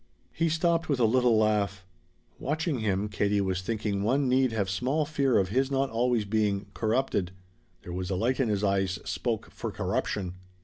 He 0.33 0.49
stopped 0.49 0.89
with 0.89 0.99
a 0.99 1.05
little 1.05 1.37
laugh. 1.37 1.85
Watching 2.39 2.79
him, 2.79 3.07
Katie 3.07 3.39
was 3.39 3.61
thinking 3.61 4.01
one 4.01 4.27
need 4.27 4.51
have 4.51 4.67
small 4.67 5.05
fear 5.05 5.37
of 5.37 5.49
his 5.49 5.69
not 5.69 5.91
always 5.91 6.25
being 6.25 6.65
"corrupted." 6.73 7.29
There 7.83 7.93
was 7.93 8.09
a 8.09 8.15
light 8.15 8.39
in 8.39 8.49
his 8.49 8.63
eyes 8.63 8.97
spoke 9.05 9.51
for 9.51 9.69
"corruption." 9.71 10.33